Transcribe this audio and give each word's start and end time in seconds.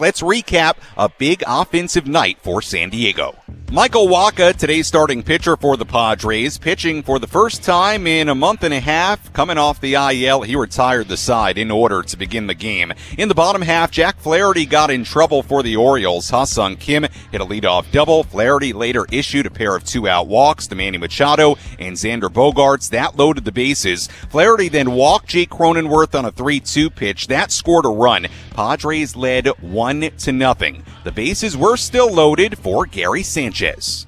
Let's 0.00 0.20
recap 0.20 0.76
a 0.96 1.08
big 1.08 1.42
offensive 1.44 2.06
night 2.06 2.38
for 2.40 2.62
San 2.62 2.90
Diego. 2.90 3.34
Michael 3.70 4.06
Wacha, 4.06 4.56
today's 4.56 4.86
starting 4.86 5.22
pitcher 5.22 5.56
for 5.56 5.76
the 5.76 5.84
Padres, 5.84 6.56
pitching 6.56 7.02
for 7.02 7.18
the 7.18 7.26
first 7.26 7.62
time 7.62 8.06
in 8.06 8.28
a 8.28 8.34
month 8.34 8.62
and 8.62 8.72
a 8.72 8.80
half. 8.80 9.30
Coming 9.32 9.58
off 9.58 9.80
the 9.80 9.94
IL, 9.94 10.42
he 10.42 10.56
retired 10.56 11.08
the 11.08 11.18
side 11.18 11.58
in 11.58 11.70
order 11.70 12.02
to 12.02 12.16
begin 12.16 12.46
the 12.46 12.54
game. 12.54 12.94
In 13.18 13.28
the 13.28 13.34
bottom 13.34 13.60
half, 13.60 13.90
Jack 13.90 14.20
Flaherty 14.20 14.64
got 14.64 14.90
in 14.90 15.04
trouble 15.04 15.42
for 15.42 15.62
the 15.62 15.76
Orioles. 15.76 16.30
Ha-Seong 16.30 16.78
Kim 16.78 17.02
hit 17.30 17.40
a 17.40 17.44
leadoff 17.44 17.90
double. 17.90 18.22
Flaherty 18.22 18.72
later 18.72 19.04
issued 19.10 19.46
a 19.46 19.50
pair 19.50 19.76
of 19.76 19.84
two-out 19.84 20.28
walks 20.28 20.66
to 20.68 20.74
Manny 20.74 20.96
Machado 20.96 21.56
and 21.78 21.96
Xander 21.96 22.30
Bogaerts. 22.30 22.88
That 22.88 23.16
loaded 23.16 23.44
the 23.44 23.52
bases. 23.52 24.06
Flaherty 24.30 24.68
then 24.68 24.92
walked 24.92 25.26
Jake 25.26 25.50
Cronenworth 25.50 26.16
on 26.16 26.24
a 26.24 26.32
3-2 26.32 26.94
pitch. 26.94 27.26
That 27.26 27.50
scored 27.50 27.84
a 27.84 27.90
run. 27.90 28.28
Padres 28.54 29.14
led 29.14 29.46
one 29.60 29.87
to 30.18 30.32
nothing. 30.32 30.84
The 31.04 31.12
bases 31.12 31.56
were 31.56 31.76
still 31.76 32.12
loaded 32.12 32.58
for 32.58 32.84
Gary 32.84 33.22
Sanchez. 33.22 34.06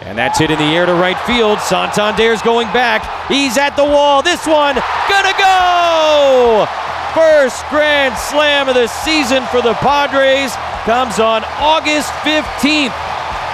And 0.00 0.16
that's 0.16 0.38
hit 0.38 0.50
in 0.50 0.58
the 0.58 0.64
air 0.64 0.86
to 0.86 0.94
right 0.94 1.18
field. 1.26 1.58
Santander's 1.58 2.40
going 2.40 2.68
back. 2.68 3.02
He's 3.28 3.58
at 3.58 3.76
the 3.76 3.84
wall. 3.84 4.22
This 4.22 4.46
one, 4.46 4.76
gonna 5.08 5.36
go! 5.36 6.66
First 7.12 7.64
grand 7.68 8.16
slam 8.16 8.68
of 8.68 8.74
the 8.74 8.86
season 8.86 9.44
for 9.46 9.60
the 9.60 9.74
Padres 9.74 10.54
comes 10.84 11.18
on 11.18 11.44
August 11.58 12.10
15th. 12.22 12.94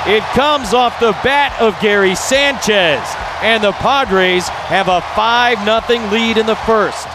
It 0.07 0.23
comes 0.35 0.75
off 0.75 0.99
the 1.01 1.13
bat 1.25 1.57
of 1.61 1.79
Gary 1.81 2.15
Sanchez. 2.15 3.01
And 3.41 3.65
the 3.65 3.73
Padres 3.73 4.49
have 4.49 4.89
a 4.89 5.01
5 5.01 5.65
0 5.65 6.11
lead 6.11 6.39
in 6.39 6.47
the 6.47 6.57
first. 6.57 7.09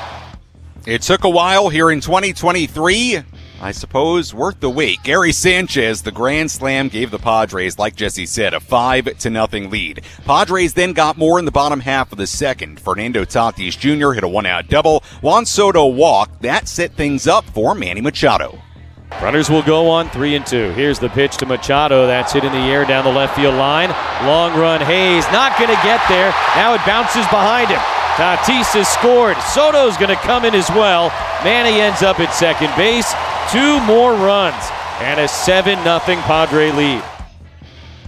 It 0.85 1.01
took 1.01 1.25
a 1.25 1.29
while 1.29 1.69
here 1.69 1.91
in 1.91 1.99
2023. 1.99 3.23
I 3.59 3.71
suppose 3.71 4.33
worth 4.33 4.59
the 4.59 4.69
wait. 4.69 5.01
Gary 5.03 5.31
Sanchez, 5.31 6.03
the 6.03 6.11
grand 6.11 6.51
slam 6.51 6.89
gave 6.89 7.09
the 7.09 7.17
Padres, 7.17 7.79
like 7.79 7.95
Jesse 7.95 8.27
said, 8.27 8.53
a 8.53 8.59
five 8.59 9.05
to 9.17 9.29
nothing 9.29 9.71
lead. 9.71 10.03
Padres 10.25 10.75
then 10.75 10.93
got 10.93 11.17
more 11.17 11.39
in 11.39 11.45
the 11.45 11.51
bottom 11.51 11.79
half 11.79 12.11
of 12.11 12.19
the 12.19 12.27
second. 12.27 12.79
Fernando 12.79 13.25
Tatis 13.25 13.77
Jr. 13.77 14.11
hit 14.11 14.23
a 14.23 14.27
one 14.27 14.45
out 14.45 14.67
double. 14.67 15.03
Juan 15.21 15.45
Soto 15.45 15.87
walked. 15.87 16.43
That 16.43 16.67
set 16.67 16.93
things 16.93 17.25
up 17.27 17.45
for 17.45 17.73
Manny 17.73 18.01
Machado. 18.01 18.59
Runners 19.21 19.49
will 19.49 19.63
go 19.63 19.89
on 19.89 20.09
three 20.09 20.35
and 20.35 20.45
two. 20.45 20.69
Here's 20.71 20.99
the 20.99 21.09
pitch 21.09 21.37
to 21.37 21.45
Machado. 21.45 22.05
That's 22.05 22.33
hit 22.33 22.43
in 22.43 22.51
the 22.51 22.59
air 22.59 22.85
down 22.85 23.05
the 23.05 23.11
left 23.11 23.35
field 23.35 23.55
line. 23.55 23.89
Long 24.27 24.57
run. 24.59 24.81
Hays 24.81 25.25
not 25.31 25.57
going 25.57 25.75
to 25.75 25.81
get 25.81 26.01
there. 26.07 26.29
Now 26.55 26.75
it 26.75 26.85
bounces 26.85 27.25
behind 27.27 27.69
him. 27.69 27.79
Tatis 28.17 28.73
has 28.73 28.87
scored. 28.87 29.37
Soto's 29.37 29.97
going 29.97 30.09
to 30.09 30.21
come 30.21 30.45
in 30.45 30.53
as 30.53 30.69
well. 30.69 31.09
Manny 31.43 31.79
ends 31.79 32.03
up 32.03 32.19
at 32.19 32.33
second 32.33 32.75
base. 32.75 33.13
Two 33.51 33.79
more 33.85 34.13
runs 34.13 34.61
and 34.99 35.21
a 35.21 35.27
7 35.27 35.81
0 35.83 35.99
Padre 35.99 36.71
lead. 36.71 37.16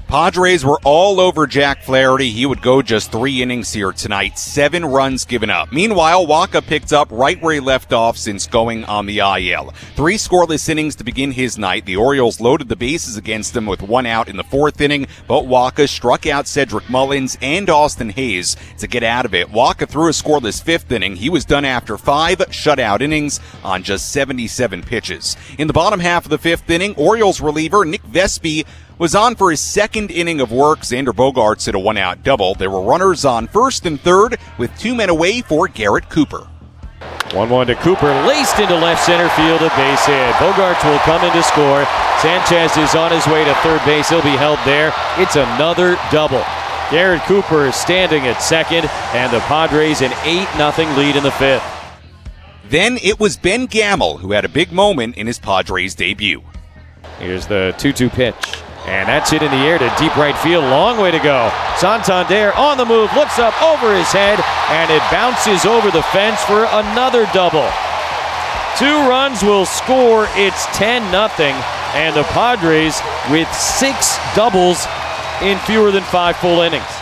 Padres 0.10 0.66
were 0.66 0.80
all 0.84 1.20
over 1.20 1.46
Jack 1.46 1.84
Flaherty. 1.84 2.32
He 2.32 2.48
would 2.48 2.64
go 2.64 2.82
just 2.82 3.12
three 3.12 3.44
innings 3.44 3.72
here 3.72 3.92
tonight, 3.92 4.40
seven 4.40 4.84
runs 4.84 5.24
given 5.24 5.52
up. 5.52 5.72
Meanwhile, 5.72 6.26
Wacha 6.26 6.66
picked 6.66 6.92
up 6.92 7.08
right 7.12 7.40
where 7.40 7.54
he 7.54 7.60
left 7.60 7.94
off 7.94 8.18
since 8.18 8.48
going 8.48 8.86
on 8.86 9.06
the 9.06 9.20
IL. 9.20 9.70
Three 9.96 10.16
scoreless 10.16 10.68
innings 10.68 10.96
to 10.96 11.04
begin 11.04 11.32
his 11.32 11.60
night. 11.60 11.86
The 11.86 11.98
Orioles 11.98 12.42
loaded 12.42 12.70
the 12.70 12.76
bases 12.76 13.18
against 13.18 13.56
him 13.56 13.68
with 13.68 13.84
one 13.84 14.08
out 14.08 14.28
in 14.28 14.36
the 14.36 14.44
fourth 14.44 14.82
inning, 14.82 15.06
but 15.28 15.44
Wacha 15.44 15.88
struck 15.88 16.26
out 16.26 16.48
Cedric 16.48 16.90
Mullins 16.90 17.38
and 17.40 17.70
Austin 17.70 18.10
Hays 18.10 18.56
to 18.80 18.88
get 18.88 19.04
out 19.04 19.26
of 19.28 19.36
it. 19.36 19.52
Wacha 19.52 19.88
threw 19.88 20.08
a 20.08 20.12
scoreless 20.12 20.60
fifth 20.60 20.92
inning. 20.92 21.18
He 21.18 21.30
was 21.30 21.46
done 21.46 21.66
after 21.66 22.00
five 22.00 22.40
shutout 22.50 23.02
innings 23.02 23.40
on 23.64 23.84
just 23.84 24.12
77 24.12 24.82
pitches. 24.82 25.38
In 25.60 25.68
the 25.68 25.74
bottom 25.74 26.00
half 26.00 26.26
of 26.26 26.32
the 26.32 26.40
fifth 26.40 26.68
inning, 26.68 26.96
Orioles 26.96 27.42
reliever 27.42 27.86
Nick 27.86 28.02
Vespi 28.02 28.66
was 29.00 29.16
on 29.16 29.36
for 29.36 29.50
his 29.50 29.62
second 29.62 30.12
inning 30.12 30.42
of 30.42 30.52
work. 30.52 30.82
Xander 30.82 31.14
Bogaerts 31.14 31.66
hit 31.66 31.74
a 31.74 31.80
one 31.80 31.98
out 31.98 32.22
double. 32.22 32.54
There 32.54 32.70
were 32.70 32.82
runners 32.82 33.26
on 33.26 33.48
first 33.48 33.86
and 33.86 34.00
third 34.00 34.38
with 34.60 34.78
two 34.78 34.94
men 34.94 35.10
away 35.10 35.42
for 35.42 35.68
Garrett 35.68 36.10
Cooper. 36.10 36.48
1 37.34 37.50
1 37.50 37.68
to 37.68 37.76
Cooper, 37.76 38.12
laced 38.28 38.60
into 38.60 38.76
left 38.76 39.06
center 39.06 39.30
field, 39.30 39.62
a 39.62 39.70
base 39.70 40.06
hit. 40.06 40.34
Bogaerts 40.36 40.84
will 40.84 41.00
come 41.00 41.24
in 41.24 41.32
to 41.32 41.44
score. 41.44 41.86
Sanchez 42.20 42.76
is 42.76 42.96
on 42.96 43.12
his 43.12 43.26
way 43.28 43.46
to 43.46 43.54
third 43.56 43.84
base. 43.86 44.10
He'll 44.10 44.22
be 44.22 44.30
held 44.30 44.60
there. 44.66 44.92
It's 45.18 45.36
another 45.36 45.98
double. 46.12 46.44
Garrett 46.92 47.22
Cooper 47.22 47.68
is 47.68 47.76
standing 47.76 48.26
at 48.26 48.42
second, 48.42 48.90
and 49.14 49.32
the 49.32 49.40
Padres 49.42 50.02
an 50.02 50.12
8 50.24 50.48
0 50.74 50.98
lead 50.98 51.16
in 51.16 51.24
the 51.24 51.32
fifth. 51.32 51.64
Then 52.68 52.98
it 53.04 53.20
was 53.20 53.38
Ben 53.38 53.68
Gamel 53.68 54.18
who 54.18 54.32
had 54.32 54.44
a 54.44 54.50
big 54.50 54.72
moment 54.72 55.16
in 55.16 55.28
his 55.28 55.40
Padres 55.40 55.94
debut. 55.94 56.44
Here's 57.20 57.46
the 57.46 57.76
2 57.78 57.94
2 57.94 58.10
pitch. 58.10 58.36
And 58.86 59.08
that's 59.08 59.34
it 59.34 59.44
in 59.44 59.52
the 59.52 59.58
air 59.58 59.78
to 59.78 59.94
deep 60.00 60.16
right 60.16 60.38
field. 60.38 60.64
Long 60.64 61.00
way 61.00 61.12
to 61.12 61.20
go. 61.20 61.52
Santander 61.78 62.54
on 62.56 62.78
the 62.78 62.86
move, 62.86 63.12
looks 63.14 63.38
up 63.40 63.54
over 63.62 63.96
his 63.96 64.12
head, 64.12 64.40
and 64.70 64.90
it 64.92 65.02
bounces 65.12 65.66
over 65.66 65.92
the 65.92 66.04
fence 66.12 66.42
for 66.44 66.66
another 66.66 67.28
double. 67.34 67.70
Two 68.78 68.98
runs 69.08 69.44
will 69.44 69.66
score. 69.66 70.28
It's 70.34 70.66
10 70.78 71.12
0, 71.12 71.30
and 71.96 72.16
the 72.16 72.24
Padres 72.32 73.02
with 73.30 73.52
six 73.54 74.18
doubles 74.36 74.88
in 75.42 75.58
fewer 75.60 75.92
than 75.92 76.04
five 76.04 76.38
full 76.38 76.62
innings. 76.62 76.99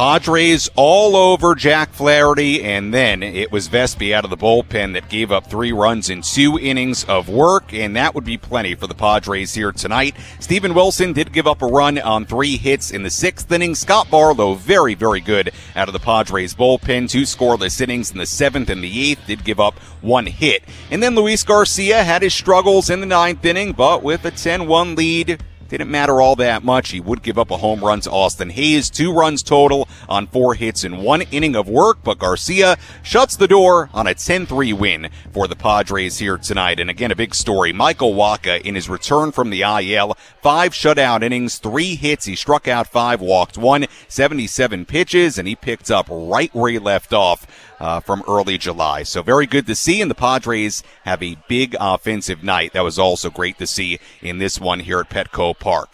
Padres 0.00 0.70
all 0.76 1.14
over 1.14 1.54
Jack 1.54 1.92
Flaherty, 1.92 2.64
and 2.64 2.94
then 2.94 3.22
it 3.22 3.52
was 3.52 3.68
Vespi 3.68 4.14
out 4.14 4.24
of 4.24 4.30
the 4.30 4.36
bullpen 4.38 4.94
that 4.94 5.10
gave 5.10 5.30
up 5.30 5.46
three 5.46 5.72
runs 5.72 6.08
in 6.08 6.22
two 6.22 6.58
innings 6.58 7.04
of 7.04 7.28
work, 7.28 7.74
and 7.74 7.94
that 7.94 8.14
would 8.14 8.24
be 8.24 8.38
plenty 8.38 8.74
for 8.74 8.86
the 8.86 8.94
Padres 8.94 9.52
here 9.52 9.72
tonight. 9.72 10.16
Steven 10.38 10.72
Wilson 10.72 11.12
did 11.12 11.34
give 11.34 11.46
up 11.46 11.60
a 11.60 11.66
run 11.66 11.98
on 11.98 12.24
three 12.24 12.56
hits 12.56 12.90
in 12.90 13.02
the 13.02 13.10
sixth 13.10 13.52
inning. 13.52 13.74
Scott 13.74 14.10
Barlow, 14.10 14.54
very, 14.54 14.94
very 14.94 15.20
good 15.20 15.52
out 15.76 15.90
of 15.90 15.92
the 15.92 16.00
Padres 16.00 16.54
bullpen. 16.54 17.06
Two 17.06 17.24
scoreless 17.24 17.78
innings 17.78 18.10
in 18.10 18.16
the 18.16 18.24
seventh 18.24 18.70
and 18.70 18.82
the 18.82 19.10
eighth, 19.10 19.26
did 19.26 19.44
give 19.44 19.60
up 19.60 19.78
one 20.00 20.24
hit. 20.24 20.64
And 20.90 21.02
then 21.02 21.14
Luis 21.14 21.44
Garcia 21.44 22.04
had 22.04 22.22
his 22.22 22.32
struggles 22.32 22.88
in 22.88 23.00
the 23.00 23.06
ninth 23.06 23.44
inning, 23.44 23.72
but 23.72 24.02
with 24.02 24.24
a 24.24 24.30
10 24.30 24.66
1 24.66 24.94
lead, 24.94 25.42
didn't 25.70 25.90
matter 25.90 26.20
all 26.20 26.36
that 26.36 26.64
much. 26.64 26.90
He 26.90 27.00
would 27.00 27.22
give 27.22 27.38
up 27.38 27.50
a 27.50 27.56
home 27.56 27.80
run 27.80 28.00
to 28.02 28.10
Austin 28.10 28.50
Hays, 28.50 28.90
two 28.90 29.12
runs 29.12 29.42
total 29.42 29.88
on 30.08 30.26
four 30.26 30.54
hits 30.54 30.84
in 30.84 30.98
one 30.98 31.22
inning 31.22 31.56
of 31.56 31.68
work, 31.68 31.98
but 32.02 32.18
Garcia 32.18 32.76
shuts 33.02 33.36
the 33.36 33.48
door 33.48 33.88
on 33.94 34.06
a 34.06 34.14
10-3 34.14 34.72
win 34.74 35.08
for 35.32 35.46
the 35.46 35.56
Padres 35.56 36.18
here 36.18 36.36
tonight. 36.36 36.80
And 36.80 36.90
again, 36.90 37.12
a 37.12 37.16
big 37.16 37.34
story. 37.34 37.72
Michael 37.72 38.14
Wacha 38.14 38.60
in 38.60 38.74
his 38.74 38.88
return 38.88 39.32
from 39.32 39.50
the 39.50 39.62
IL, 39.62 40.16
five 40.42 40.72
shutout 40.72 41.22
innings, 41.22 41.58
three 41.58 41.94
hits. 41.94 42.26
He 42.26 42.34
struck 42.34 42.66
out 42.66 42.88
five, 42.88 43.20
walked 43.20 43.56
one, 43.56 43.86
77 44.08 44.84
pitches, 44.86 45.38
and 45.38 45.46
he 45.46 45.54
picked 45.54 45.90
up 45.90 46.06
right 46.10 46.52
where 46.54 46.70
he 46.70 46.78
left 46.78 47.12
off 47.12 47.46
uh, 47.80 47.98
from 47.98 48.22
early 48.28 48.58
July. 48.58 49.02
So 49.02 49.22
very 49.22 49.46
good 49.46 49.66
to 49.66 49.74
see. 49.74 50.00
And 50.00 50.10
the 50.10 50.14
Padres 50.14 50.82
have 51.04 51.22
a 51.22 51.36
big 51.48 51.74
offensive 51.80 52.44
night. 52.44 52.74
That 52.74 52.84
was 52.84 52.98
also 52.98 53.30
great 53.30 53.58
to 53.58 53.66
see 53.66 53.98
in 54.20 54.38
this 54.38 54.60
one 54.60 54.80
here 54.80 55.00
at 55.00 55.10
Petco 55.10 55.58
Park. 55.60 55.88